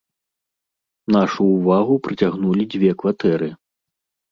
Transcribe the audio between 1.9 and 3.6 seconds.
прыцягнулі дзве кватэры.